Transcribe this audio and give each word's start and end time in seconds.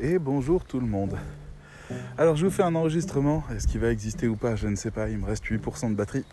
et 0.00 0.18
bonjour 0.18 0.64
tout 0.64 0.80
le 0.80 0.86
monde. 0.86 1.16
Alors 2.16 2.36
je 2.36 2.46
vous 2.46 2.52
fais 2.52 2.62
un 2.62 2.74
enregistrement, 2.74 3.42
est-ce 3.54 3.66
qu'il 3.66 3.80
va 3.80 3.90
exister 3.90 4.28
ou 4.28 4.36
pas, 4.36 4.56
je 4.56 4.68
ne 4.68 4.76
sais 4.76 4.90
pas, 4.90 5.08
il 5.08 5.18
me 5.18 5.26
reste 5.26 5.44
8% 5.44 5.90
de 5.90 5.94
batterie. 5.94 6.24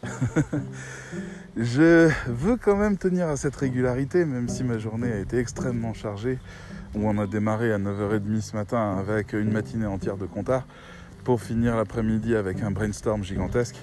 je 1.58 2.10
veux 2.28 2.58
quand 2.58 2.76
même 2.76 2.98
tenir 2.98 3.28
à 3.28 3.36
cette 3.36 3.56
régularité, 3.56 4.24
même 4.26 4.48
si 4.48 4.64
ma 4.64 4.78
journée 4.78 5.12
a 5.12 5.20
été 5.20 5.40
extrêmement 5.40 5.94
chargée, 5.94 6.38
on 6.96 7.18
a 7.18 7.28
démarré 7.28 7.74
à 7.74 7.80
9h30 7.80 8.42
ce 8.42 8.56
matin 8.56 8.98
avec 8.98 9.34
une 9.34 9.52
matinée 9.52 9.88
entière 9.88 10.18
de 10.18 10.26
comptard, 10.26 10.66
pour 11.24 11.42
finir 11.42 11.76
l'après-midi 11.76 12.36
avec 12.36 12.62
un 12.62 12.72
brainstorm 12.72 13.24
gigantesque, 13.24 13.76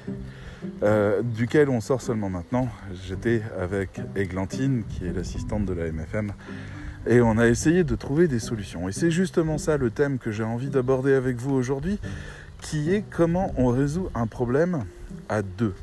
euh, 0.82 1.20
duquel 1.22 1.68
on 1.68 1.80
sort 1.80 2.00
seulement 2.00 2.30
maintenant. 2.30 2.68
J'étais 3.06 3.42
avec 3.60 4.00
Eglantine, 4.16 4.84
qui 4.88 5.06
est 5.06 5.12
l'assistante 5.12 5.66
de 5.66 5.74
la 5.74 5.90
MFM, 5.92 6.32
et 7.06 7.20
on 7.20 7.38
a 7.38 7.46
essayé 7.46 7.84
de 7.84 7.94
trouver 7.94 8.28
des 8.28 8.38
solutions. 8.38 8.88
Et 8.88 8.92
c'est 8.92 9.10
justement 9.10 9.58
ça 9.58 9.76
le 9.76 9.90
thème 9.90 10.18
que 10.18 10.32
j'ai 10.32 10.44
envie 10.44 10.70
d'aborder 10.70 11.12
avec 11.14 11.36
vous 11.36 11.54
aujourd'hui, 11.54 11.98
qui 12.60 12.92
est 12.92 13.04
comment 13.10 13.52
on 13.56 13.68
résout 13.68 14.08
un 14.14 14.26
problème 14.26 14.84
à 15.28 15.42
deux. 15.42 15.74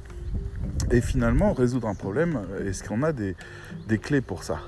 Et 0.89 1.01
finalement, 1.01 1.53
résoudre 1.53 1.87
un 1.87 1.95
problème, 1.95 2.41
est-ce 2.65 2.83
qu'on 2.83 3.03
a 3.03 3.13
des, 3.13 3.35
clés 4.01 4.21
pour 4.21 4.43
ça? 4.43 4.59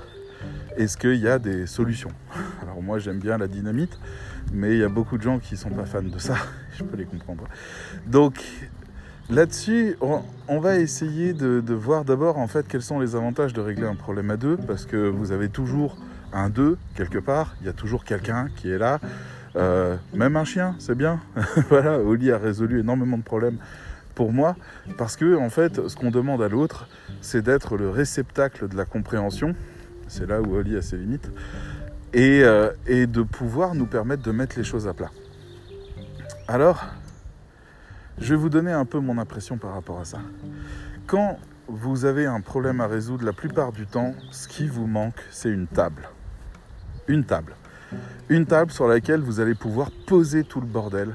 Est-ce 0.76 0.96
qu'il 0.96 1.16
y 1.16 1.28
a 1.28 1.38
des 1.38 1.66
solutions? 1.66 2.10
Alors 2.62 2.82
moi 2.82 2.98
j'aime 2.98 3.18
bien 3.18 3.38
la 3.38 3.48
dynamite, 3.48 3.98
mais 4.52 4.72
il 4.74 4.78
y 4.78 4.84
a 4.84 4.88
beaucoup 4.88 5.16
de 5.16 5.22
gens 5.22 5.38
qui 5.38 5.54
ne 5.54 5.58
sont 5.58 5.70
pas 5.70 5.86
fans 5.86 6.02
de 6.02 6.18
ça, 6.18 6.36
je 6.78 6.84
peux 6.84 6.96
les 6.96 7.06
comprendre. 7.06 7.44
Donc 8.06 8.42
Là-dessus, 9.30 9.96
on, 10.48 10.60
va 10.60 10.76
essayer 10.76 11.32
de 11.32 11.72
voir 11.72 12.04
d'abord 12.04 12.36
en 12.36 12.46
fait 12.46 12.68
quels 12.68 12.82
sont 12.82 13.00
les 13.00 13.16
avantages 13.16 13.54
de 13.54 13.62
régler 13.62 13.86
un 13.86 13.94
problème 13.94 14.30
à 14.30 14.36
deux, 14.36 14.58
parce 14.58 14.84
que 14.84 14.98
vous 14.98 15.32
avez 15.32 15.48
toujours 15.48 15.96
un 16.34 16.50
deux 16.50 16.76
quelque 16.94 17.18
part, 17.18 17.54
il 17.60 17.66
y 17.66 17.70
a 17.70 17.72
toujours 17.72 18.04
quelqu'un 18.04 18.48
qui 18.56 18.70
est 18.70 18.78
là. 18.78 19.00
Euh, 19.56 19.96
même 20.12 20.36
un 20.36 20.44
chien, 20.44 20.74
c'est 20.78 20.96
bien. 20.96 21.20
voilà, 21.68 21.98
Oli 21.98 22.30
a 22.32 22.38
résolu 22.38 22.80
énormément 22.80 23.16
de 23.16 23.22
problèmes 23.22 23.58
pour 24.14 24.32
moi, 24.32 24.56
parce 24.96 25.16
que 25.16 25.36
en 25.36 25.50
fait, 25.50 25.88
ce 25.88 25.96
qu'on 25.96 26.10
demande 26.10 26.42
à 26.42 26.48
l'autre, 26.48 26.88
c'est 27.20 27.42
d'être 27.42 27.76
le 27.76 27.90
réceptacle 27.90 28.68
de 28.68 28.76
la 28.76 28.84
compréhension. 28.84 29.54
C'est 30.08 30.28
là 30.28 30.40
où 30.40 30.54
Oli 30.54 30.76
a 30.76 30.82
ses 30.82 30.96
limites. 30.96 31.30
Euh, 32.16 32.72
et 32.86 33.08
de 33.08 33.22
pouvoir 33.22 33.74
nous 33.74 33.86
permettre 33.86 34.22
de 34.22 34.30
mettre 34.30 34.56
les 34.56 34.62
choses 34.62 34.86
à 34.86 34.94
plat. 34.94 35.10
Alors, 36.46 36.84
je 38.20 38.34
vais 38.34 38.40
vous 38.40 38.50
donner 38.50 38.70
un 38.70 38.84
peu 38.84 39.00
mon 39.00 39.18
impression 39.18 39.58
par 39.58 39.74
rapport 39.74 39.98
à 39.98 40.04
ça. 40.04 40.18
Quand 41.08 41.38
vous 41.66 42.04
avez 42.04 42.26
un 42.26 42.40
problème 42.40 42.80
à 42.80 42.86
résoudre, 42.86 43.24
la 43.24 43.32
plupart 43.32 43.72
du 43.72 43.86
temps, 43.86 44.14
ce 44.30 44.46
qui 44.46 44.68
vous 44.68 44.86
manque, 44.86 45.20
c'est 45.32 45.50
une 45.50 45.66
table 45.66 46.08
une 47.08 47.24
table. 47.24 47.54
Une 48.28 48.46
table 48.46 48.70
sur 48.70 48.88
laquelle 48.88 49.20
vous 49.20 49.40
allez 49.40 49.54
pouvoir 49.54 49.90
poser 50.06 50.44
tout 50.44 50.60
le 50.60 50.66
bordel 50.66 51.14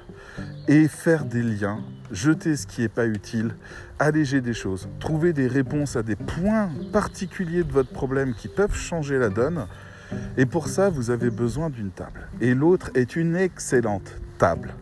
et 0.68 0.88
faire 0.88 1.26
des 1.26 1.42
liens, 1.42 1.80
jeter 2.12 2.56
ce 2.56 2.68
qui 2.68 2.82
n'est 2.82 2.88
pas 2.88 3.08
utile, 3.08 3.56
alléger 3.98 4.42
des 4.42 4.54
choses, 4.54 4.88
trouver 5.00 5.34
des 5.34 5.48
réponses 5.48 5.95
à 5.95 6.04
des 6.04 6.16
points 6.16 6.70
particuliers 6.94 7.64
de 7.64 7.72
votre 7.72 7.92
problème 7.92 8.36
qui 8.36 8.48
peuvent 8.48 8.76
changer 8.76 9.17
la 9.17 9.30
donne. 9.30 9.66
Et 10.38 10.45
pour 10.45 10.67
ça, 10.67 10.90
vous 10.90 11.10
avez 11.10 11.32
besoin 11.32 11.70
d'une 11.70 11.90
table. 11.90 12.28
Et 12.42 12.54
l'autre 12.54 12.92
est 12.94 13.16
une 13.16 13.36
excellente 13.36 14.16
table. 14.38 14.73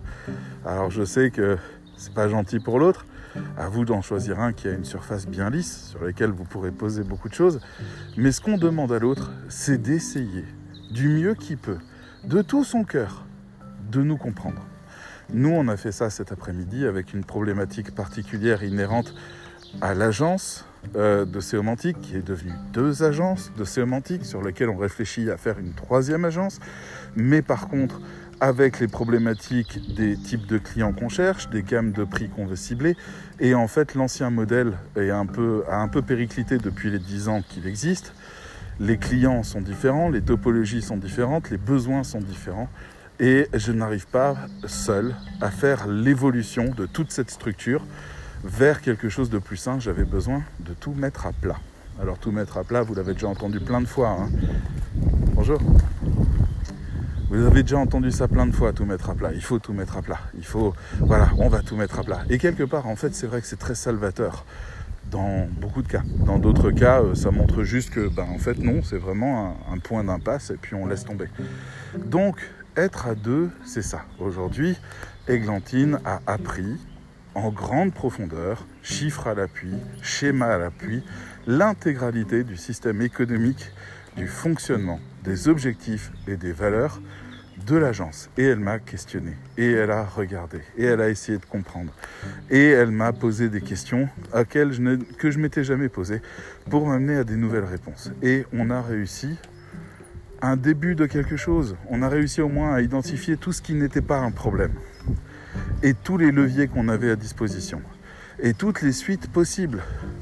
Alors 0.65 0.91
je 0.91 1.03
sais 1.03 1.31
que 1.31 1.57
c'est 1.95 2.13
pas 2.13 2.27
gentil 2.27 2.59
pour 2.59 2.79
l'autre. 2.79 3.05
À 3.57 3.69
vous 3.69 3.85
d'en 3.85 4.01
choisir 4.01 4.39
un 4.39 4.51
qui 4.51 4.67
a 4.67 4.71
une 4.71 4.85
surface 4.85 5.27
bien 5.27 5.49
lisse 5.49 5.89
sur 5.91 6.03
laquelle 6.03 6.31
vous 6.31 6.43
pourrez 6.43 6.71
poser 6.71 7.03
beaucoup 7.03 7.29
de 7.29 7.33
choses. 7.33 7.59
Mais 8.17 8.31
ce 8.31 8.41
qu'on 8.41 8.57
demande 8.57 8.91
à 8.91 8.99
l'autre, 8.99 9.31
c'est 9.47 9.81
d'essayer 9.81 10.45
du 10.91 11.09
mieux 11.09 11.33
qu'il 11.33 11.57
peut, 11.57 11.79
de 12.23 12.41
tout 12.41 12.63
son 12.63 12.83
cœur, 12.83 13.25
de 13.91 14.01
nous 14.01 14.17
comprendre. 14.17 14.65
Nous, 15.33 15.49
on 15.49 15.67
a 15.67 15.77
fait 15.77 15.91
ça 15.91 16.09
cet 16.09 16.31
après-midi 16.31 16.85
avec 16.85 17.13
une 17.13 17.23
problématique 17.23 17.93
particulière 17.93 18.63
inhérente 18.63 19.13
à 19.81 19.93
l'agence 19.93 20.65
euh, 20.95 21.25
de 21.25 21.39
Séomantique, 21.41 21.99
qui 22.01 22.15
est 22.15 22.25
devenue 22.25 22.53
deux 22.71 23.03
agences 23.03 23.51
de 23.57 23.65
Séomantique, 23.65 24.25
sur 24.25 24.41
lesquelles 24.41 24.69
on 24.69 24.77
réfléchit 24.77 25.29
à 25.29 25.37
faire 25.37 25.59
une 25.59 25.73
troisième 25.73 26.23
agence. 26.23 26.59
Mais 27.15 27.41
par 27.41 27.67
contre, 27.67 27.99
avec 28.39 28.79
les 28.79 28.87
problématiques 28.87 29.93
des 29.95 30.15
types 30.15 30.45
de 30.45 30.57
clients 30.57 30.93
qu'on 30.93 31.09
cherche, 31.09 31.49
des 31.49 31.63
gammes 31.63 31.91
de 31.91 32.03
prix 32.03 32.29
qu'on 32.29 32.45
veut 32.45 32.55
cibler. 32.55 32.95
Et 33.39 33.55
en 33.55 33.67
fait, 33.67 33.95
l'ancien 33.95 34.29
modèle 34.29 34.73
est 34.95 35.09
un 35.09 35.25
peu, 35.25 35.63
a 35.69 35.77
un 35.77 35.87
peu 35.87 36.01
périclité 36.01 36.57
depuis 36.57 36.91
les 36.91 36.99
dix 36.99 37.27
ans 37.27 37.41
qu'il 37.41 37.67
existe 37.67 38.13
les 38.79 38.97
clients 38.97 39.43
sont 39.43 39.61
différents, 39.61 40.09
les 40.09 40.21
topologies 40.21 40.81
sont 40.81 40.97
différentes, 40.97 41.49
les 41.49 41.57
besoins 41.57 42.03
sont 42.03 42.21
différents. 42.21 42.69
Et 43.19 43.47
je 43.53 43.71
n'arrive 43.71 44.05
pas 44.07 44.35
seul 44.67 45.15
à 45.41 45.49
faire 45.49 45.87
l'évolution 45.87 46.69
de 46.69 46.85
toute 46.85 47.11
cette 47.11 47.31
structure 47.31 47.83
vers 48.43 48.81
quelque 48.81 49.09
chose 49.09 49.31
de 49.31 49.39
plus 49.39 49.57
sain. 49.57 49.79
J'avais 49.79 50.03
besoin 50.05 50.43
de 50.59 50.73
tout 50.73 50.93
mettre 50.93 51.25
à 51.25 51.31
plat. 51.31 51.57
Alors 51.99 52.19
tout 52.19 52.31
mettre 52.31 52.57
à 52.57 52.63
plat, 52.63 52.83
vous 52.83 52.93
l'avez 52.93 53.13
déjà 53.13 53.27
entendu 53.27 53.59
plein 53.59 53.81
de 53.81 53.87
fois. 53.87 54.09
Hein. 54.09 54.29
Bonjour. 55.33 55.59
Vous 57.29 57.43
avez 57.43 57.63
déjà 57.63 57.79
entendu 57.79 58.11
ça 58.11 58.27
plein 58.27 58.45
de 58.45 58.53
fois, 58.53 58.71
tout 58.71 58.85
mettre 58.85 59.09
à 59.09 59.15
plat. 59.15 59.31
Il 59.33 59.41
faut 59.41 59.57
tout 59.57 59.73
mettre 59.73 59.97
à 59.97 60.01
plat. 60.03 60.19
Il 60.37 60.45
faut, 60.45 60.75
voilà, 60.99 61.29
on 61.39 61.49
va 61.49 61.61
tout 61.61 61.75
mettre 61.75 61.99
à 61.99 62.03
plat. 62.03 62.21
Et 62.29 62.37
quelque 62.37 62.63
part, 62.63 62.87
en 62.87 62.95
fait, 62.95 63.15
c'est 63.15 63.27
vrai 63.27 63.41
que 63.41 63.47
c'est 63.47 63.59
très 63.59 63.75
salvateur 63.75 64.45
dans 65.09 65.47
beaucoup 65.59 65.81
de 65.81 65.87
cas. 65.87 66.03
Dans 66.25 66.39
d'autres 66.39 66.71
cas, 66.71 67.01
euh, 67.01 67.15
ça 67.15 67.31
montre 67.31 67.63
juste 67.63 67.91
que, 67.91 68.07
ben, 68.07 68.23
en 68.23 68.37
fait, 68.37 68.57
non, 68.59 68.81
c'est 68.83 68.97
vraiment 68.97 69.57
un, 69.71 69.77
point 69.77 70.03
d'impasse 70.03 70.49
et 70.49 70.57
puis 70.57 70.75
on 70.75 70.85
laisse 70.85 71.05
tomber. 71.05 71.27
Donc, 71.97 72.37
être 72.75 73.07
à 73.07 73.15
deux, 73.15 73.49
c'est 73.63 73.81
ça. 73.81 74.03
Aujourd'hui, 74.19 74.75
Églantine 75.27 75.99
a 76.03 76.21
appris 76.27 76.77
en 77.35 77.49
grande 77.49 77.93
profondeur, 77.93 78.65
chiffres 78.81 79.27
à 79.27 79.33
l'appui, 79.33 79.73
schéma 80.01 80.47
à 80.47 80.57
l'appui, 80.57 81.03
l'intégralité 81.45 82.43
du 82.43 82.57
système 82.57 83.01
économique, 83.01 83.71
du 84.15 84.27
fonctionnement, 84.27 84.99
des 85.23 85.47
objectifs 85.47 86.11
et 86.27 86.35
des 86.35 86.51
valeurs 86.51 86.99
de 87.65 87.75
l'agence. 87.75 88.29
Et 88.37 88.43
elle 88.43 88.59
m'a 88.59 88.79
questionné, 88.79 89.33
et 89.57 89.71
elle 89.71 89.91
a 89.91 90.03
regardé, 90.03 90.59
et 90.77 90.85
elle 90.85 91.01
a 91.01 91.09
essayé 91.09 91.37
de 91.37 91.45
comprendre. 91.45 91.91
Et 92.49 92.69
elle 92.69 92.91
m'a 92.91 93.13
posé 93.13 93.49
des 93.49 93.61
questions 93.61 94.09
auxquelles 94.33 94.73
je 94.73 94.95
que 95.17 95.31
je 95.31 95.39
m'étais 95.39 95.63
jamais 95.63 95.89
posées 95.89 96.21
pour 96.69 96.87
m'amener 96.87 97.15
à 97.15 97.23
des 97.23 97.35
nouvelles 97.35 97.65
réponses. 97.65 98.11
Et 98.21 98.45
on 98.53 98.69
a 98.69 98.81
réussi 98.81 99.37
un 100.41 100.55
début 100.55 100.95
de 100.95 101.05
quelque 101.05 101.37
chose. 101.37 101.75
On 101.89 102.01
a 102.03 102.09
réussi 102.09 102.41
au 102.41 102.49
moins 102.49 102.73
à 102.73 102.81
identifier 102.81 103.37
tout 103.37 103.51
ce 103.51 103.61
qui 103.61 103.73
n'était 103.73 104.01
pas 104.01 104.19
un 104.19 104.31
problème 104.31 104.73
et 105.83 105.93
tous 105.93 106.17
les 106.17 106.31
leviers 106.31 106.67
qu'on 106.67 106.87
avait 106.87 107.11
à 107.11 107.15
disposition 107.15 107.81
et 108.39 108.53
toutes 108.53 108.81
les 108.81 108.91
suites 108.91 109.27
possibles. 109.27 109.81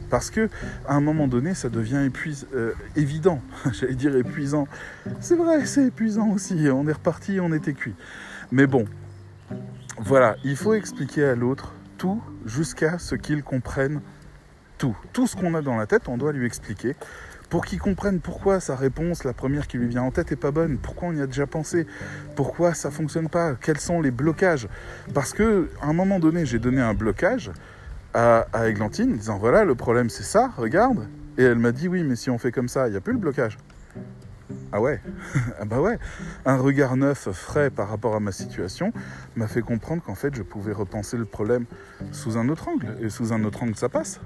Parce 0.09 0.29
que 0.29 0.49
à 0.87 0.95
un 0.95 1.01
moment 1.01 1.27
donné, 1.27 1.53
ça 1.53 1.69
devient 1.69 2.09
euh, 2.53 2.73
évident. 2.95 3.41
J'allais 3.71 3.95
dire 3.95 4.15
épuisant. 4.15 4.67
C'est 5.19 5.35
vrai, 5.35 5.65
c'est 5.65 5.87
épuisant 5.87 6.29
aussi. 6.29 6.67
On 6.71 6.87
est 6.87 6.93
reparti, 6.93 7.39
on 7.39 7.51
était 7.53 7.73
cuit. 7.73 7.95
Mais 8.51 8.67
bon, 8.67 8.85
voilà, 9.97 10.35
il 10.43 10.55
faut 10.55 10.73
expliquer 10.73 11.25
à 11.25 11.35
l'autre 11.35 11.73
tout 11.97 12.21
jusqu'à 12.45 12.99
ce 12.99 13.15
qu'il 13.15 13.43
comprenne 13.43 14.01
tout. 14.77 14.95
Tout 15.13 15.27
ce 15.27 15.35
qu'on 15.35 15.53
a 15.55 15.61
dans 15.61 15.75
la 15.75 15.87
tête, 15.87 16.07
on 16.07 16.17
doit 16.17 16.33
lui 16.33 16.45
expliquer 16.45 16.95
pour 17.49 17.65
qu'il 17.65 17.79
comprenne 17.79 18.19
pourquoi 18.19 18.59
sa 18.59 18.75
réponse, 18.75 19.23
la 19.23 19.33
première 19.33 19.67
qui 19.67 19.77
lui 19.77 19.87
vient 19.87 20.03
en 20.03 20.11
tête, 20.11 20.31
est 20.31 20.35
pas 20.35 20.51
bonne, 20.51 20.77
pourquoi 20.77 21.09
on 21.09 21.13
y 21.13 21.21
a 21.21 21.27
déjà 21.27 21.47
pensé, 21.47 21.85
pourquoi 22.35 22.73
ça 22.73 22.91
fonctionne 22.91 23.29
pas, 23.29 23.55
quels 23.55 23.79
sont 23.79 24.01
les 24.01 24.11
blocages. 24.11 24.67
Parce 25.13 25.33
que 25.33 25.69
à 25.81 25.87
un 25.87 25.93
moment 25.93 26.19
donné, 26.19 26.45
j'ai 26.45 26.59
donné 26.59 26.81
un 26.81 26.93
blocage, 26.93 27.51
à, 28.15 28.47
à 28.53 28.69
Églantine, 28.69 29.17
disant 29.17 29.37
voilà, 29.37 29.65
le 29.65 29.75
problème 29.75 30.09
c'est 30.09 30.23
ça, 30.23 30.49
regarde. 30.57 31.07
Et 31.37 31.43
elle 31.43 31.59
m'a 31.59 31.73
dit 31.73 31.89
oui, 31.89 32.01
mais 32.03 32.15
si 32.15 32.29
on 32.29 32.37
fait 32.37 32.51
comme 32.51 32.69
ça, 32.69 32.87
il 32.87 32.91
n'y 32.91 32.97
a 32.97 33.01
plus 33.01 33.11
le 33.11 33.19
blocage. 33.19 33.57
Ah 34.71 34.79
ouais? 34.79 35.01
Ah 35.59 35.65
bah 35.65 35.81
ouais 35.81 35.99
Un 36.45 36.55
regard 36.55 36.95
neuf, 36.95 37.29
frais 37.31 37.69
par 37.69 37.89
rapport 37.89 38.15
à 38.15 38.19
ma 38.19 38.31
situation 38.31 38.93
m'a 39.35 39.47
fait 39.47 39.61
comprendre 39.61 40.01
qu'en 40.01 40.15
fait 40.15 40.33
je 40.33 40.43
pouvais 40.43 40.71
repenser 40.71 41.17
le 41.17 41.25
problème 41.25 41.65
sous 42.11 42.37
un 42.37 42.47
autre 42.47 42.69
angle. 42.69 42.95
Et 43.01 43.09
sous 43.09 43.33
un 43.33 43.43
autre 43.43 43.63
angle, 43.63 43.75
ça 43.75 43.89
passe. 43.89 44.21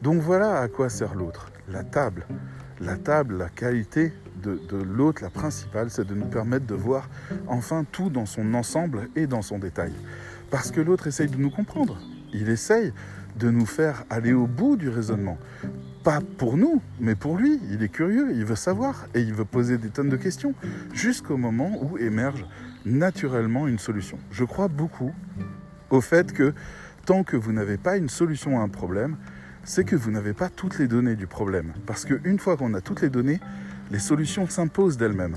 Donc 0.00 0.20
voilà 0.22 0.60
à 0.60 0.68
quoi 0.68 0.88
sert 0.88 1.14
l'autre. 1.14 1.50
La 1.68 1.82
table. 1.82 2.26
La 2.80 2.96
table, 2.96 3.38
la 3.38 3.48
qualité 3.48 4.12
de, 4.42 4.60
de 4.68 4.76
l'autre, 4.76 5.22
la 5.22 5.30
principale, 5.30 5.90
c'est 5.90 6.06
de 6.06 6.14
nous 6.14 6.26
permettre 6.26 6.66
de 6.66 6.74
voir 6.74 7.08
enfin 7.48 7.84
tout 7.90 8.10
dans 8.10 8.26
son 8.26 8.54
ensemble 8.54 9.08
et 9.16 9.26
dans 9.26 9.42
son 9.42 9.58
détail. 9.58 9.92
Parce 10.50 10.70
que 10.70 10.80
l'autre 10.80 11.06
essaye 11.06 11.28
de 11.28 11.36
nous 11.36 11.50
comprendre 11.50 11.96
il 12.32 12.48
essaye 12.48 12.92
de 13.38 13.50
nous 13.50 13.66
faire 13.66 14.04
aller 14.10 14.32
au 14.32 14.46
bout 14.46 14.76
du 14.76 14.88
raisonnement. 14.88 15.38
Pas 16.04 16.20
pour 16.38 16.56
nous, 16.56 16.82
mais 17.00 17.14
pour 17.14 17.36
lui. 17.36 17.60
Il 17.70 17.82
est 17.82 17.88
curieux, 17.88 18.32
il 18.32 18.44
veut 18.44 18.56
savoir 18.56 19.06
et 19.14 19.20
il 19.20 19.32
veut 19.32 19.44
poser 19.44 19.78
des 19.78 19.88
tonnes 19.88 20.08
de 20.08 20.16
questions 20.16 20.54
jusqu'au 20.92 21.36
moment 21.36 21.78
où 21.82 21.96
émerge 21.96 22.44
naturellement 22.84 23.68
une 23.68 23.78
solution. 23.78 24.18
Je 24.30 24.44
crois 24.44 24.68
beaucoup 24.68 25.12
au 25.90 26.00
fait 26.00 26.32
que 26.32 26.52
tant 27.06 27.22
que 27.22 27.36
vous 27.36 27.52
n'avez 27.52 27.76
pas 27.76 27.96
une 27.96 28.08
solution 28.08 28.60
à 28.60 28.62
un 28.62 28.68
problème, 28.68 29.16
c'est 29.64 29.84
que 29.84 29.96
vous 29.96 30.10
n'avez 30.10 30.32
pas 30.32 30.48
toutes 30.48 30.78
les 30.78 30.88
données 30.88 31.14
du 31.14 31.26
problème. 31.26 31.72
Parce 31.86 32.04
qu'une 32.04 32.38
fois 32.38 32.56
qu'on 32.56 32.74
a 32.74 32.80
toutes 32.80 33.02
les 33.02 33.10
données, 33.10 33.40
les 33.90 34.00
solutions 34.00 34.48
s'imposent 34.48 34.96
d'elles-mêmes. 34.96 35.36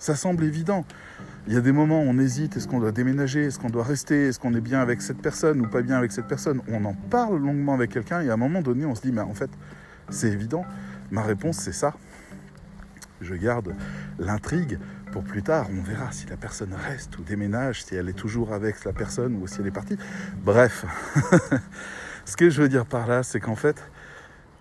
Ça 0.00 0.16
semble 0.16 0.44
évident. 0.44 0.86
Il 1.46 1.52
y 1.52 1.58
a 1.58 1.60
des 1.60 1.72
moments 1.72 2.00
où 2.00 2.06
on 2.06 2.18
hésite, 2.18 2.56
est-ce 2.56 2.66
qu'on 2.66 2.80
doit 2.80 2.90
déménager, 2.90 3.44
est-ce 3.44 3.58
qu'on 3.58 3.68
doit 3.68 3.84
rester, 3.84 4.28
est-ce 4.28 4.40
qu'on 4.40 4.54
est 4.54 4.62
bien 4.62 4.80
avec 4.80 5.02
cette 5.02 5.20
personne 5.20 5.60
ou 5.60 5.68
pas 5.68 5.82
bien 5.82 5.98
avec 5.98 6.10
cette 6.10 6.26
personne. 6.26 6.62
On 6.68 6.86
en 6.86 6.94
parle 6.94 7.38
longuement 7.38 7.74
avec 7.74 7.90
quelqu'un 7.90 8.22
et 8.22 8.30
à 8.30 8.32
un 8.32 8.38
moment 8.38 8.62
donné, 8.62 8.86
on 8.86 8.94
se 8.94 9.02
dit, 9.02 9.12
mais 9.12 9.20
en 9.20 9.34
fait, 9.34 9.50
c'est 10.08 10.28
évident. 10.28 10.64
Ma 11.10 11.22
réponse, 11.22 11.58
c'est 11.58 11.74
ça. 11.74 11.94
Je 13.20 13.34
garde 13.34 13.74
l'intrigue 14.18 14.78
pour 15.12 15.22
plus 15.22 15.42
tard. 15.42 15.66
On 15.70 15.82
verra 15.82 16.10
si 16.12 16.26
la 16.28 16.38
personne 16.38 16.72
reste 16.72 17.18
ou 17.18 17.22
déménage, 17.22 17.84
si 17.84 17.94
elle 17.94 18.08
est 18.08 18.14
toujours 18.14 18.54
avec 18.54 18.82
la 18.86 18.94
personne 18.94 19.38
ou 19.42 19.46
si 19.46 19.60
elle 19.60 19.66
est 19.66 19.70
partie. 19.70 19.98
Bref, 20.42 20.86
ce 22.24 22.38
que 22.38 22.48
je 22.48 22.62
veux 22.62 22.70
dire 22.70 22.86
par 22.86 23.06
là, 23.06 23.22
c'est 23.22 23.40
qu'en 23.40 23.56
fait, 23.56 23.84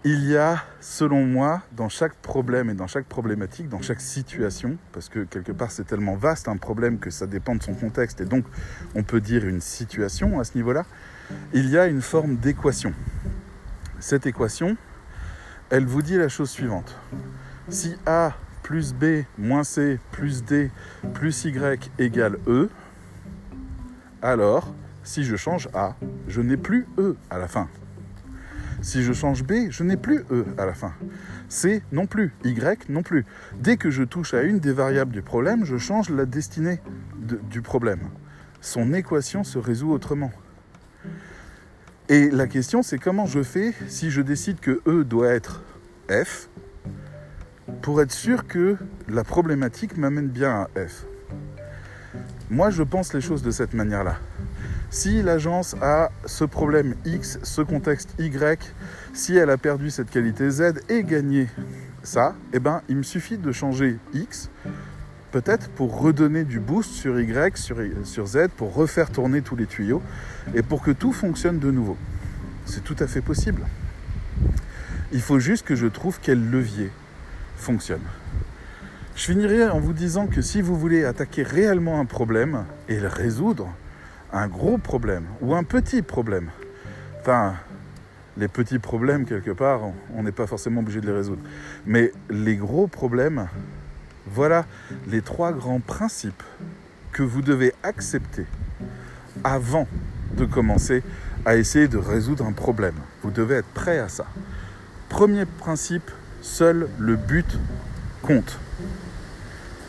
il 0.05 0.29
y 0.29 0.37
a, 0.37 0.63
selon 0.79 1.25
moi, 1.25 1.61
dans 1.73 1.89
chaque 1.89 2.13
problème 2.13 2.69
et 2.69 2.73
dans 2.73 2.87
chaque 2.87 3.05
problématique, 3.05 3.67
dans 3.67 3.81
chaque 3.81 3.99
situation, 3.99 4.77
parce 4.93 5.09
que 5.09 5.25
quelque 5.25 5.51
part 5.51 5.71
c'est 5.71 5.83
tellement 5.83 6.15
vaste 6.15 6.47
un 6.47 6.55
problème 6.55 6.99
que 6.99 7.09
ça 7.09 7.27
dépend 7.27 7.55
de 7.55 7.63
son 7.63 7.73
contexte, 7.73 8.21
et 8.21 8.25
donc 8.25 8.45
on 8.95 9.03
peut 9.03 9.19
dire 9.19 9.45
une 9.45 9.59
situation 9.59 10.39
à 10.39 10.45
ce 10.45 10.55
niveau-là, 10.55 10.85
il 11.53 11.69
y 11.69 11.77
a 11.77 11.87
une 11.87 12.01
forme 12.01 12.37
d'équation. 12.37 12.93
Cette 13.99 14.25
équation, 14.25 14.77
elle 15.69 15.85
vous 15.85 16.01
dit 16.01 16.17
la 16.17 16.29
chose 16.29 16.49
suivante. 16.49 16.95
Si 17.67 17.95
A 18.05 18.33
plus 18.63 18.93
B 18.93 19.25
moins 19.37 19.63
C 19.63 19.99
plus 20.11 20.43
D 20.43 20.71
plus 21.13 21.43
Y 21.43 21.91
égale 21.99 22.37
E, 22.47 22.69
alors 24.21 24.73
si 25.03 25.23
je 25.23 25.35
change 25.35 25.67
A, 25.73 25.95
je 26.27 26.39
n'ai 26.39 26.57
plus 26.57 26.87
E 26.97 27.17
à 27.29 27.37
la 27.37 27.47
fin. 27.49 27.67
Si 28.81 29.03
je 29.03 29.13
change 29.13 29.43
B, 29.43 29.69
je 29.69 29.83
n'ai 29.83 29.97
plus 29.97 30.23
E 30.31 30.45
à 30.57 30.65
la 30.65 30.73
fin. 30.73 30.93
C 31.49 31.83
non 31.91 32.07
plus, 32.07 32.33
Y 32.43 32.89
non 32.89 33.03
plus. 33.03 33.25
Dès 33.59 33.77
que 33.77 33.89
je 33.89 34.03
touche 34.03 34.33
à 34.33 34.43
une 34.43 34.59
des 34.59 34.71
variables 34.71 35.11
du 35.11 35.21
problème, 35.21 35.65
je 35.65 35.77
change 35.77 36.09
la 36.09 36.25
destinée 36.25 36.79
du 37.49 37.61
problème. 37.61 37.99
Son 38.61 38.93
équation 38.93 39.43
se 39.43 39.57
résout 39.57 39.91
autrement. 39.91 40.31
Et 42.07 42.29
la 42.29 42.47
question, 42.47 42.81
c'est 42.81 42.97
comment 42.97 43.25
je 43.25 43.43
fais 43.43 43.73
si 43.87 44.09
je 44.09 44.21
décide 44.21 44.59
que 44.59 44.81
E 44.87 45.03
doit 45.03 45.29
être 45.29 45.63
F 46.09 46.49
pour 47.81 48.01
être 48.01 48.11
sûr 48.11 48.47
que 48.47 48.77
la 49.07 49.23
problématique 49.23 49.97
m'amène 49.97 50.27
bien 50.27 50.67
à 50.75 50.87
F? 50.87 51.05
Moi, 52.49 52.71
je 52.71 52.81
pense 52.81 53.13
les 53.13 53.21
choses 53.21 53.43
de 53.43 53.51
cette 53.51 53.73
manière-là. 53.73 54.17
Si 54.91 55.21
l'agence 55.21 55.75
a 55.83 56.09
ce 56.25 56.43
problème 56.43 56.95
X, 57.05 57.37
ce 57.43 57.61
contexte 57.61 58.15
Y, 58.17 58.73
si 59.13 59.35
elle 59.37 59.51
a 59.51 59.57
perdu 59.57 59.91
cette 59.91 60.09
qualité 60.09 60.49
Z 60.49 60.81
et 60.89 61.03
gagné 61.03 61.47
ça, 62.01 62.33
eh 62.53 62.59
ben, 62.59 62.81
il 62.89 62.95
me 62.95 63.03
suffit 63.03 63.37
de 63.37 63.51
changer 63.51 63.97
X, 64.13 64.49
peut-être 65.31 65.69
pour 65.69 66.01
redonner 66.01 66.43
du 66.43 66.59
boost 66.59 66.91
sur 66.91 67.19
Y, 67.19 67.55
sur, 67.55 67.77
sur 68.03 68.25
Z, 68.25 68.47
pour 68.57 68.73
refaire 68.73 69.11
tourner 69.11 69.43
tous 69.43 69.55
les 69.55 69.67
tuyaux 69.67 70.01
et 70.55 70.63
pour 70.63 70.81
que 70.81 70.89
tout 70.89 71.13
fonctionne 71.13 71.59
de 71.59 71.69
nouveau. 71.69 71.97
C'est 72.65 72.83
tout 72.83 72.95
à 72.97 73.05
fait 73.05 73.21
possible. 73.21 73.61
Il 75.11 75.21
faut 75.21 75.39
juste 75.39 75.67
que 75.67 75.75
je 75.75 75.85
trouve 75.85 76.17
quel 76.19 76.49
levier 76.49 76.89
fonctionne. 77.57 78.01
Je 79.15 79.25
finirai 79.25 79.69
en 79.69 79.79
vous 79.79 79.93
disant 79.93 80.25
que 80.25 80.41
si 80.41 80.63
vous 80.63 80.75
voulez 80.75 81.05
attaquer 81.05 81.43
réellement 81.43 81.99
un 81.99 82.05
problème 82.05 82.65
et 82.87 82.99
le 82.99 83.07
résoudre, 83.07 83.69
un 84.33 84.47
gros 84.47 84.77
problème 84.77 85.25
ou 85.41 85.55
un 85.55 85.63
petit 85.63 86.01
problème. 86.01 86.49
Enfin, 87.21 87.55
les 88.37 88.47
petits 88.47 88.79
problèmes, 88.79 89.25
quelque 89.25 89.51
part, 89.51 89.81
on 90.15 90.23
n'est 90.23 90.31
pas 90.31 90.47
forcément 90.47 90.81
obligé 90.81 91.01
de 91.01 91.07
les 91.07 91.13
résoudre. 91.13 91.41
Mais 91.85 92.11
les 92.29 92.55
gros 92.55 92.87
problèmes, 92.87 93.47
voilà 94.27 94.65
les 95.07 95.21
trois 95.21 95.51
grands 95.51 95.79
principes 95.79 96.43
que 97.11 97.23
vous 97.23 97.41
devez 97.41 97.73
accepter 97.83 98.45
avant 99.43 99.87
de 100.37 100.45
commencer 100.45 101.03
à 101.45 101.55
essayer 101.55 101.87
de 101.87 101.97
résoudre 101.97 102.45
un 102.45 102.53
problème. 102.53 102.95
Vous 103.23 103.31
devez 103.31 103.55
être 103.55 103.73
prêt 103.73 103.99
à 103.99 104.09
ça. 104.09 104.25
Premier 105.09 105.45
principe, 105.45 106.11
seul 106.41 106.87
le 106.99 107.15
but 107.15 107.57
compte 108.21 108.59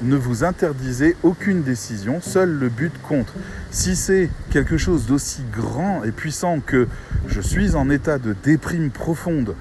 ne 0.03 0.17
vous 0.17 0.45
interdisez 0.45 1.17
aucune 1.23 1.63
décision, 1.63 2.21
seul 2.21 2.51
le 2.51 2.69
but 2.69 2.93
compte. 3.03 3.33
Si 3.71 3.97
c'est 3.97 4.31
quelque 4.51 4.79
chose 4.79 5.07
d'aussi 5.07 5.43
grand 5.53 6.05
et 6.05 6.13
puissant 6.13 6.61
que 6.61 6.89
je 7.27 7.41
suis 7.41 7.75
en 7.75 7.91
état 7.91 8.19
de 8.19 8.35
déprime 8.45 8.91
profonde 8.91 9.55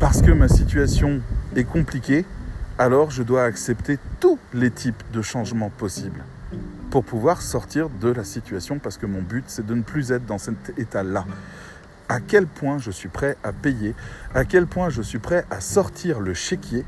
parce 0.00 0.22
que 0.22 0.30
ma 0.30 0.48
situation 0.48 1.20
est 1.54 1.64
compliquée, 1.64 2.24
alors 2.78 3.10
je 3.10 3.22
dois 3.22 3.44
accepter 3.44 3.98
tous 4.20 4.38
les 4.52 4.70
types 4.70 5.02
de 5.12 5.22
changements 5.22 5.70
possibles 5.70 6.24
pour 6.90 7.04
pouvoir 7.04 7.42
sortir 7.42 7.88
de 7.88 8.08
la 8.08 8.24
situation 8.24 8.78
parce 8.78 8.96
que 8.96 9.06
mon 9.06 9.22
but 9.22 9.44
c'est 9.48 9.66
de 9.66 9.74
ne 9.74 9.82
plus 9.82 10.12
être 10.12 10.26
dans 10.26 10.38
cet 10.38 10.76
état-là. 10.78 11.26
À 12.08 12.20
quel 12.20 12.46
point 12.46 12.78
je 12.78 12.90
suis 12.90 13.08
prêt 13.08 13.36
à 13.42 13.52
payer, 13.52 13.94
à 14.34 14.44
quel 14.44 14.66
point 14.66 14.90
je 14.90 15.02
suis 15.02 15.18
prêt 15.18 15.44
à 15.50 15.60
sortir 15.60 16.20
le 16.20 16.34
chéquier 16.34 16.84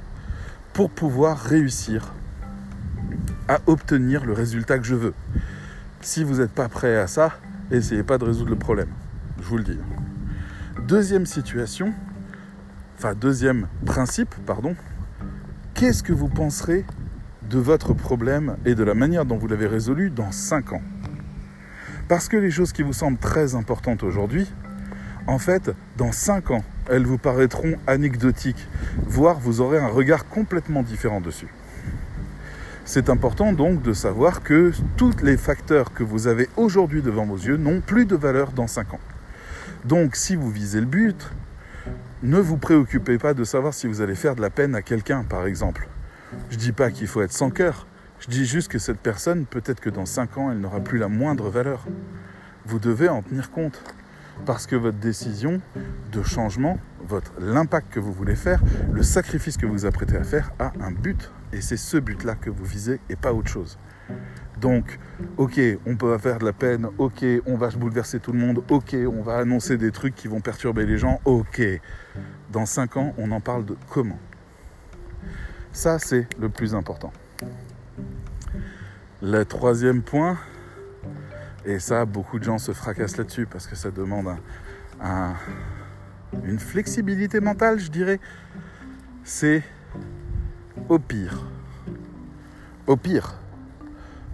pour 0.73 0.91
pouvoir 0.91 1.39
réussir 1.39 2.13
à 3.49 3.61
obtenir 3.67 4.25
le 4.25 4.33
résultat 4.33 4.79
que 4.79 4.85
je 4.85 4.95
veux. 4.95 5.15
Si 6.01 6.25
vous 6.25 6.39
n'êtes 6.39 6.53
pas 6.53 6.69
prêt 6.69 6.97
à 6.97 7.07
ça, 7.07 7.39
essayez 7.71 8.03
pas 8.03 8.19
de 8.19 8.25
résoudre 8.25 8.51
le 8.51 8.57
problème. 8.57 8.89
Je 9.41 9.45
vous 9.45 9.59
le 9.59 9.65
dis. 9.65 9.79
Deuxième 10.87 11.27
situation, 11.27 11.93
enfin 12.97 13.15
deuxième 13.15 13.67
principe, 13.85 14.35
pardon. 14.47 14.77
Qu'est-ce 15.75 16.03
que 16.03 16.13
vous 16.13 16.29
penserez 16.29 16.85
de 17.51 17.59
votre 17.59 17.93
problème 17.93 18.57
et 18.65 18.75
de 18.75 18.85
la 18.85 18.95
manière 18.95 19.25
dont 19.25 19.37
vous 19.37 19.49
l'avez 19.49 19.67
résolu 19.67 20.11
dans 20.11 20.33
5 20.33 20.73
ans? 20.73 20.83
Parce 22.09 22.29
que 22.29 22.37
les 22.37 22.51
choses 22.51 22.73
qui 22.73 22.83
vous 22.83 22.93
semblent 22.93 23.19
très 23.19 23.55
importantes 23.55 24.03
aujourd'hui, 24.03 24.51
en 25.27 25.39
fait, 25.39 25.73
dans 25.97 26.13
5 26.13 26.53
ans, 26.53 26.65
elles 26.89 27.05
vous 27.05 27.19
paraîtront 27.19 27.75
anecdotiques, 27.87 28.69
voire 29.07 29.41
vous 29.41 29.61
aurez 29.61 29.79
un 29.79 29.89
regard 29.89 30.29
complètement 30.29 30.83
différent 30.83 31.21
dessus. 31.21 31.49
C'est 32.89 33.11
important 33.11 33.53
donc 33.53 33.83
de 33.83 33.93
savoir 33.93 34.45
que 34.45 34.71
tous 34.97 35.17
les 35.21 35.37
facteurs 35.37 35.93
que 35.93 36.05
vous 36.05 36.29
avez 36.29 36.49
aujourd'hui 36.57 37.03
devant 37.03 37.27
vos 37.27 37.37
yeux 37.37 37.57
n'ont 37.57 37.81
plus 37.81 38.07
de 38.07 38.15
valeur 38.15 38.53
dans 38.53 38.69
5 38.69 38.95
ans. 38.95 39.01
Donc 39.85 40.15
si 40.15 40.37
vous 40.37 40.53
visez 40.53 40.79
le 40.79 40.87
but, 40.87 41.29
ne 42.23 42.39
vous 42.39 42.59
préoccupez 42.59 43.19
pas 43.19 43.35
de 43.35 43.43
savoir 43.43 43.75
si 43.75 43.89
vous 43.89 44.03
allez 44.03 44.15
faire 44.15 44.37
de 44.37 44.41
la 44.41 44.51
peine 44.51 44.77
à 44.77 44.83
quelqu'un, 44.83 45.25
par 45.25 45.47
exemple. 45.47 45.89
Je 46.49 46.55
ne 46.55 46.61
dis 46.61 46.71
pas 46.71 46.93
qu'il 46.93 47.09
faut 47.09 47.23
être 47.23 47.33
sans 47.33 47.51
cœur, 47.51 47.89
je 48.21 48.29
dis 48.29 48.47
juste 48.47 48.71
que 48.71 48.79
cette 48.79 49.01
personne, 49.01 49.47
peut-être 49.47 49.81
que 49.81 49.91
dans 49.91 50.07
5 50.07 50.39
ans, 50.39 50.53
elle 50.53 50.61
n'aura 50.61 50.79
plus 50.79 50.99
la 50.99 51.09
moindre 51.09 51.51
valeur. 51.51 51.87
Vous 52.67 52.79
devez 52.79 53.09
en 53.09 53.21
tenir 53.21 53.51
compte. 53.51 53.83
Parce 54.45 54.67
que 54.67 54.77
votre 54.77 54.99
décision 54.99 55.61
de 56.13 56.23
changement, 56.23 56.79
votre, 57.01 57.33
l'impact 57.41 57.93
que 57.93 58.01
vous 58.01 58.13
voulez 58.13 58.37
faire, 58.37 58.63
le 58.93 59.03
sacrifice 59.03 59.57
que 59.57 59.67
vous 59.67 59.73
vous 59.73 59.87
apprêtez 59.87 60.17
à 60.17 60.25
faire 60.25 60.53
a 60.59 60.73
un 60.81 60.93
but. 60.93 61.31
Et 61.53 61.61
c'est 61.61 61.77
ce 61.77 61.97
but-là 61.97 62.35
que 62.35 62.51
vous 62.51 62.65
visez 62.65 63.01
et 63.09 63.17
pas 63.17 63.33
autre 63.33 63.49
chose. 63.49 63.79
Donc, 64.61 64.99
ok, 65.37 65.61
on 65.85 65.97
peut 65.97 66.17
faire 66.19 66.39
de 66.39 66.45
la 66.45 66.53
peine, 66.53 66.89
ok, 66.99 67.25
on 67.47 67.57
va 67.57 67.69
bouleverser 67.69 68.21
tout 68.21 68.33
le 68.33 68.39
monde, 68.39 68.63
ok, 68.71 68.97
on 69.07 69.23
va 69.23 69.39
annoncer 69.39 69.77
des 69.77 69.91
trucs 69.91 70.15
qui 70.15 70.29
vont 70.29 70.41
perturber 70.41 70.87
les 70.87 70.97
gens, 70.97 71.21
ok. 71.25 71.63
Dans 72.51 72.65
5 72.65 72.97
ans, 72.97 73.15
on 73.19 73.31
en 73.33 73.41
parle 73.41 73.67
de 73.67 73.77
comment? 73.91 74.19
Ça, 75.73 75.99
c'est 75.99 76.27
le 76.39 76.49
plus 76.49 76.75
important. 76.75 77.13
Le 79.23 79.45
troisième 79.45 80.03
point, 80.03 80.39
et 81.67 81.81
ça, 81.81 82.05
beaucoup 82.05 82.39
de 82.39 82.45
gens 82.45 82.59
se 82.59 82.73
fracassent 82.73 83.17
là-dessus 83.17 83.47
parce 83.47 83.67
que 83.67 83.75
ça 83.75 83.91
demande 83.91 84.37
une 86.45 86.59
flexibilité 86.59 87.41
mentale, 87.41 87.79
je 87.79 87.91
dirais, 87.91 88.21
c'est 89.25 89.63
au 90.89 90.99
pire, 90.99 91.45
au 92.87 92.97
pire, 92.97 93.35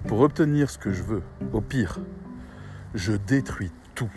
pour 0.06 0.20
obtenir 0.20 0.68
ce 0.68 0.76
que 0.76 0.92
je 0.92 1.02
veux, 1.02 1.22
au 1.52 1.60
pire, 1.60 1.98
je 2.94 3.12
détruis 3.12 3.72
tout. 3.94 4.10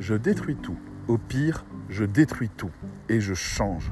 Je 0.00 0.14
détruis 0.14 0.56
tout. 0.56 0.78
Au 1.06 1.18
pire, 1.18 1.64
je 1.88 2.04
détruis 2.04 2.48
tout 2.48 2.70
et 3.08 3.20
je 3.20 3.34
change. 3.34 3.88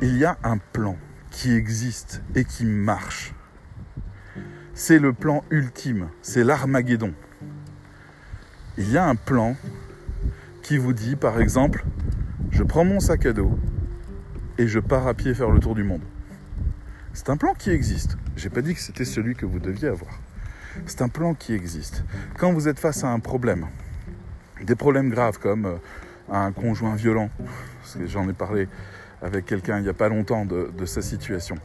Il 0.00 0.16
y 0.16 0.24
a 0.24 0.38
un 0.42 0.58
plan 0.58 0.96
qui 1.30 1.52
existe 1.52 2.22
et 2.34 2.44
qui 2.44 2.64
marche. 2.64 3.34
C'est 4.80 5.00
le 5.00 5.12
plan 5.12 5.42
ultime, 5.50 6.08
c'est 6.22 6.44
l'Armageddon. 6.44 7.12
Il 8.76 8.88
y 8.92 8.96
a 8.96 9.04
un 9.04 9.16
plan 9.16 9.56
qui 10.62 10.78
vous 10.78 10.92
dit, 10.92 11.16
par 11.16 11.40
exemple, 11.40 11.84
je 12.52 12.62
prends 12.62 12.84
mon 12.84 13.00
sac 13.00 13.26
à 13.26 13.32
dos, 13.32 13.58
et 14.56 14.68
je 14.68 14.78
pars 14.78 15.08
à 15.08 15.14
pied 15.14 15.34
faire 15.34 15.50
le 15.50 15.58
tour 15.58 15.74
du 15.74 15.82
monde. 15.82 16.02
C'est 17.12 17.28
un 17.28 17.36
plan 17.36 17.54
qui 17.54 17.70
existe. 17.70 18.18
J'ai 18.36 18.50
pas 18.50 18.62
dit 18.62 18.72
que 18.72 18.80
c'était 18.80 19.04
celui 19.04 19.34
que 19.34 19.46
vous 19.46 19.58
deviez 19.58 19.88
avoir. 19.88 20.20
C'est 20.86 21.02
un 21.02 21.08
plan 21.08 21.34
qui 21.34 21.54
existe. 21.54 22.04
Quand 22.38 22.52
vous 22.52 22.68
êtes 22.68 22.78
face 22.78 23.02
à 23.02 23.08
un 23.08 23.18
problème, 23.18 23.66
des 24.62 24.76
problèmes 24.76 25.10
graves 25.10 25.40
comme 25.40 25.66
euh, 25.66 25.76
un 26.30 26.52
conjoint 26.52 26.94
violent, 26.94 27.30
parce 27.80 27.96
que 27.96 28.06
j'en 28.06 28.28
ai 28.28 28.32
parlé 28.32 28.68
avec 29.22 29.44
quelqu'un 29.44 29.78
il 29.78 29.82
n'y 29.82 29.88
a 29.88 29.94
pas 29.94 30.08
longtemps 30.08 30.44
de, 30.44 30.70
de 30.72 30.86
sa 30.86 31.02
situation. 31.02 31.56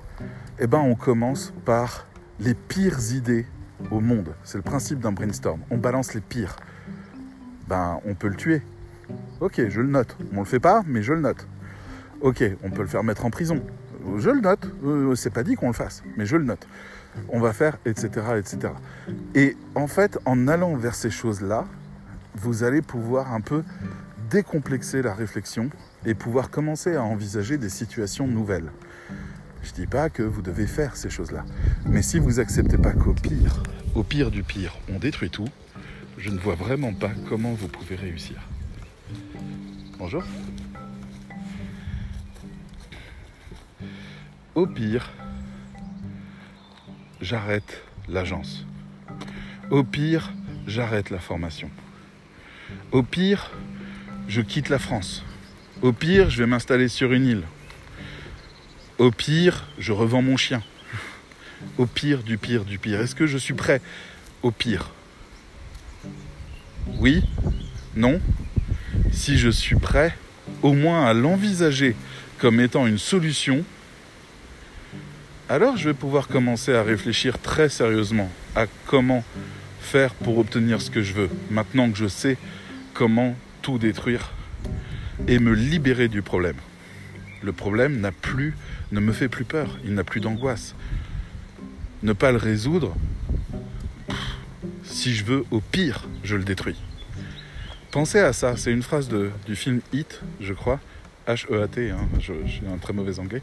Eh 0.57 0.65
ben, 0.65 0.79
on 0.79 0.95
commence 0.95 1.53
par 1.63 2.07
les 2.43 2.53
pires 2.53 2.99
idées 3.13 3.45
au 3.91 3.99
monde. 3.99 4.33
C'est 4.43 4.57
le 4.57 4.63
principe 4.63 4.99
d'un 4.99 5.11
brainstorm. 5.11 5.61
On 5.71 5.77
balance 5.77 6.13
les 6.13 6.21
pires. 6.21 6.55
Ben, 7.67 7.99
on 8.05 8.15
peut 8.15 8.27
le 8.27 8.35
tuer. 8.35 8.61
Ok, 9.39 9.61
je 9.69 9.81
le 9.81 9.87
note. 9.87 10.17
On 10.33 10.39
le 10.39 10.45
fait 10.45 10.59
pas, 10.59 10.83
mais 10.85 11.01
je 11.01 11.13
le 11.13 11.21
note. 11.21 11.47
Ok, 12.21 12.43
on 12.63 12.69
peut 12.69 12.81
le 12.81 12.87
faire 12.87 13.03
mettre 13.03 13.25
en 13.25 13.29
prison. 13.29 13.61
Je 14.17 14.29
le 14.29 14.41
note. 14.41 14.67
Euh, 14.83 15.15
c'est 15.15 15.29
pas 15.29 15.43
dit 15.43 15.55
qu'on 15.55 15.67
le 15.67 15.73
fasse, 15.73 16.03
mais 16.17 16.25
je 16.25 16.35
le 16.35 16.43
note. 16.43 16.67
On 17.29 17.39
va 17.39 17.53
faire, 17.53 17.77
etc., 17.85 18.09
etc. 18.37 18.73
Et 19.35 19.55
en 19.75 19.87
fait, 19.87 20.19
en 20.25 20.47
allant 20.47 20.75
vers 20.75 20.95
ces 20.95 21.11
choses-là, 21.11 21.65
vous 22.35 22.63
allez 22.63 22.81
pouvoir 22.81 23.33
un 23.33 23.41
peu 23.41 23.63
décomplexer 24.29 25.01
la 25.01 25.13
réflexion 25.13 25.69
et 26.05 26.15
pouvoir 26.15 26.49
commencer 26.49 26.95
à 26.95 27.03
envisager 27.03 27.57
des 27.57 27.69
situations 27.69 28.27
nouvelles. 28.27 28.71
Je 29.63 29.69
ne 29.69 29.75
dis 29.75 29.87
pas 29.87 30.09
que 30.09 30.23
vous 30.23 30.41
devez 30.41 30.67
faire 30.67 30.97
ces 30.97 31.09
choses-là. 31.09 31.45
Mais 31.85 32.01
si 32.01 32.19
vous 32.19 32.39
acceptez 32.39 32.77
pas 32.77 32.91
qu'au 32.91 33.13
pire, 33.13 33.63
au 33.95 34.03
pire 34.03 34.29
du 34.29 34.43
pire, 34.43 34.77
on 34.89 34.99
détruit 34.99 35.29
tout, 35.29 35.47
je 36.17 36.29
ne 36.29 36.37
vois 36.37 36.55
vraiment 36.55 36.93
pas 36.93 37.11
comment 37.29 37.53
vous 37.53 37.69
pouvez 37.69 37.95
réussir. 37.95 38.35
Bonjour. 39.97 40.23
Au 44.55 44.67
pire, 44.67 45.09
j'arrête 47.21 47.83
l'agence. 48.09 48.65
Au 49.71 49.83
pire, 49.83 50.33
j'arrête 50.67 51.09
la 51.09 51.19
formation. 51.19 51.71
Au 52.91 53.01
pire, 53.01 53.51
je 54.27 54.41
quitte 54.41 54.69
la 54.69 54.77
France. 54.77 55.23
Au 55.81 55.93
pire, 55.93 56.29
je 56.29 56.39
vais 56.43 56.47
m'installer 56.47 56.89
sur 56.89 57.13
une 57.13 57.25
île. 57.25 57.43
Au 58.99 59.09
pire, 59.09 59.65
je 59.79 59.91
revends 59.91 60.21
mon 60.21 60.37
chien. 60.37 60.61
Au 61.77 61.85
pire 61.85 62.21
du 62.21 62.37
pire 62.37 62.63
du 62.63 62.77
pire. 62.77 63.01
Est-ce 63.01 63.15
que 63.15 63.25
je 63.25 63.37
suis 63.37 63.55
prêt 63.55 63.81
au 64.43 64.51
pire 64.51 64.91
Oui 66.99 67.23
Non 67.95 68.21
Si 69.11 69.37
je 69.37 69.49
suis 69.49 69.77
prêt, 69.77 70.15
au 70.61 70.73
moins 70.73 71.07
à 71.07 71.13
l'envisager 71.13 71.95
comme 72.37 72.59
étant 72.59 72.85
une 72.85 72.99
solution, 72.99 73.63
alors 75.49 75.75
je 75.75 75.89
vais 75.89 75.95
pouvoir 75.95 76.27
commencer 76.27 76.73
à 76.73 76.83
réfléchir 76.83 77.39
très 77.39 77.69
sérieusement 77.69 78.29
à 78.55 78.65
comment 78.85 79.23
faire 79.81 80.13
pour 80.13 80.37
obtenir 80.37 80.81
ce 80.81 80.91
que 80.91 81.01
je 81.01 81.13
veux, 81.13 81.29
maintenant 81.49 81.89
que 81.89 81.97
je 81.97 82.07
sais 82.07 82.37
comment 82.93 83.35
tout 83.61 83.79
détruire 83.79 84.33
et 85.27 85.39
me 85.39 85.53
libérer 85.53 86.09
du 86.09 86.21
problème. 86.21 86.57
Le 87.43 87.51
problème 87.51 87.99
n'a 87.99 88.11
plus, 88.11 88.55
ne 88.91 89.01
me 89.01 89.11
fait 89.11 89.27
plus 89.27 89.43
peur, 89.43 89.77
il 89.83 89.93
n'a 89.93 90.05
plus 90.05 90.21
d'angoisse. 90.21 90.75
Ne 92.01 92.13
pas 92.13 92.31
le 92.31 92.37
résoudre, 92.37 92.95
si 94.83 95.13
je 95.13 95.25
veux, 95.25 95.45
au 95.51 95.59
pire, 95.59 96.07
je 96.23 96.35
le 96.35 96.43
détruis. 96.43 96.81
Pensez 97.91 98.19
à 98.19 98.33
ça, 98.33 98.55
c'est 98.55 98.71
une 98.71 98.81
phrase 98.81 99.09
du 99.45 99.55
film 99.55 99.81
Hit, 99.91 100.21
je 100.39 100.53
crois, 100.53 100.79
H-E-A-T, 101.27 101.91
hein, 101.91 102.07
un 102.73 102.77
très 102.77 102.93
mauvais 102.93 103.19
anglais. 103.19 103.41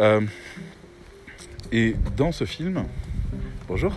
Euh, 0.00 0.20
et 1.72 1.96
dans 2.16 2.32
ce 2.32 2.44
film, 2.44 2.84
bonjour, 3.66 3.96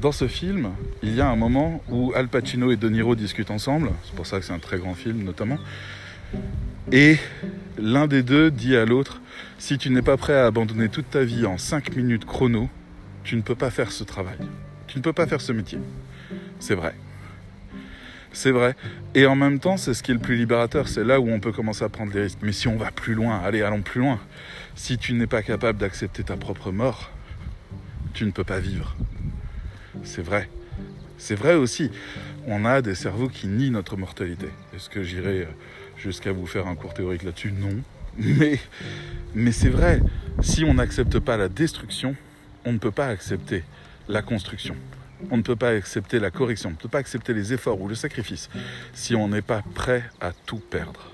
dans 0.00 0.12
ce 0.12 0.26
film, 0.26 0.70
il 1.02 1.14
y 1.14 1.20
a 1.20 1.28
un 1.28 1.36
moment 1.36 1.82
où 1.90 2.12
Al 2.14 2.28
Pacino 2.28 2.70
et 2.70 2.76
De 2.76 2.88
Niro 2.88 3.14
discutent 3.14 3.50
ensemble, 3.50 3.90
c'est 4.04 4.14
pour 4.14 4.26
ça 4.26 4.38
que 4.38 4.44
c'est 4.46 4.52
un 4.52 4.58
très 4.58 4.78
grand 4.78 4.94
film 4.94 5.22
notamment, 5.22 5.58
et 6.92 7.16
l'un 7.78 8.06
des 8.06 8.22
deux 8.22 8.50
dit 8.50 8.76
à 8.76 8.84
l'autre, 8.84 9.20
si 9.58 9.78
tu 9.78 9.90
n'es 9.90 10.02
pas 10.02 10.16
prêt 10.16 10.34
à 10.34 10.46
abandonner 10.46 10.88
toute 10.88 11.10
ta 11.10 11.24
vie 11.24 11.46
en 11.46 11.58
5 11.58 11.94
minutes 11.96 12.24
chrono, 12.24 12.68
tu 13.24 13.36
ne 13.36 13.42
peux 13.42 13.54
pas 13.54 13.70
faire 13.70 13.92
ce 13.92 14.04
travail, 14.04 14.38
tu 14.86 14.98
ne 14.98 15.02
peux 15.02 15.12
pas 15.12 15.26
faire 15.26 15.40
ce 15.40 15.52
métier. 15.52 15.78
C'est 16.58 16.74
vrai. 16.74 16.94
C'est 18.32 18.52
vrai. 18.52 18.76
Et 19.14 19.26
en 19.26 19.34
même 19.34 19.58
temps, 19.58 19.76
c'est 19.76 19.92
ce 19.92 20.02
qui 20.02 20.12
est 20.12 20.14
le 20.14 20.20
plus 20.20 20.36
libérateur. 20.36 20.88
C'est 20.88 21.02
là 21.02 21.20
où 21.20 21.28
on 21.28 21.40
peut 21.40 21.52
commencer 21.52 21.84
à 21.84 21.88
prendre 21.88 22.12
des 22.12 22.22
risques. 22.22 22.38
Mais 22.42 22.52
si 22.52 22.68
on 22.68 22.76
va 22.76 22.92
plus 22.92 23.14
loin, 23.14 23.40
allez, 23.40 23.62
allons 23.62 23.82
plus 23.82 24.00
loin. 24.00 24.20
Si 24.76 24.98
tu 24.98 25.14
n'es 25.14 25.26
pas 25.26 25.42
capable 25.42 25.78
d'accepter 25.78 26.22
ta 26.22 26.36
propre 26.36 26.70
mort, 26.70 27.10
tu 28.14 28.24
ne 28.24 28.30
peux 28.30 28.44
pas 28.44 28.60
vivre. 28.60 28.96
C'est 30.04 30.22
vrai. 30.22 30.48
C'est 31.18 31.34
vrai 31.34 31.54
aussi. 31.54 31.90
On 32.46 32.64
a 32.64 32.82
des 32.82 32.94
cerveaux 32.94 33.28
qui 33.28 33.48
nient 33.48 33.70
notre 33.70 33.96
mortalité. 33.96 34.48
Est-ce 34.74 34.88
que 34.88 35.02
j'irai 35.02 35.48
jusqu'à 36.00 36.32
vous 36.32 36.46
faire 36.46 36.66
un 36.66 36.74
cours 36.74 36.94
théorique 36.94 37.22
là-dessus 37.22 37.52
Non. 37.52 37.76
Mais, 38.18 38.58
mais 39.34 39.52
c'est 39.52 39.68
vrai. 39.68 40.00
Si 40.42 40.64
on 40.64 40.74
n'accepte 40.74 41.18
pas 41.20 41.36
la 41.36 41.48
destruction, 41.48 42.16
on 42.64 42.72
ne 42.72 42.78
peut 42.78 42.90
pas 42.90 43.06
accepter 43.06 43.62
la 44.08 44.22
construction. 44.22 44.74
On 45.30 45.36
ne 45.36 45.42
peut 45.42 45.56
pas 45.56 45.70
accepter 45.70 46.18
la 46.18 46.30
correction, 46.30 46.70
on 46.70 46.72
ne 46.72 46.76
peut 46.78 46.88
pas 46.88 46.98
accepter 46.98 47.34
les 47.34 47.52
efforts 47.52 47.80
ou 47.80 47.88
le 47.88 47.94
sacrifice 47.94 48.48
si 48.94 49.14
on 49.14 49.28
n'est 49.28 49.42
pas 49.42 49.62
prêt 49.74 50.02
à 50.20 50.32
tout 50.32 50.60
perdre. 50.70 51.12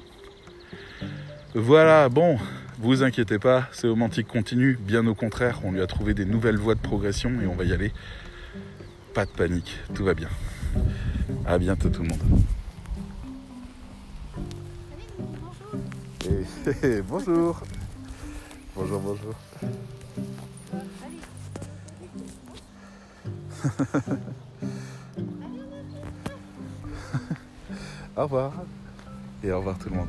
Voilà, 1.54 2.08
bon, 2.08 2.38
vous 2.78 3.02
inquiétez 3.02 3.38
pas, 3.38 3.68
c'est 3.72 3.88
romantique 3.88 4.28
continue, 4.28 4.78
bien 4.80 5.06
au 5.06 5.14
contraire, 5.14 5.60
on 5.64 5.72
lui 5.72 5.80
a 5.80 5.86
trouvé 5.86 6.14
des 6.14 6.24
nouvelles 6.24 6.58
voies 6.58 6.76
de 6.76 6.80
progression 6.80 7.32
et 7.42 7.46
on 7.46 7.54
va 7.54 7.64
y 7.64 7.72
aller. 7.72 7.92
Pas 9.12 9.24
de 9.24 9.30
panique, 9.30 9.78
tout 9.94 10.04
va 10.04 10.14
bien. 10.14 10.28
À 11.44 11.58
bientôt 11.58 11.88
tout 11.88 12.02
le 12.02 12.08
monde. 12.08 12.42
bonjour. 17.08 17.60
Bonjour, 18.74 19.00
bonjour. 19.00 19.34
au 28.16 28.22
revoir. 28.22 28.52
Et 29.44 29.52
au 29.52 29.58
revoir 29.58 29.78
tout 29.78 29.90
le 29.90 29.96
monde. 29.96 30.08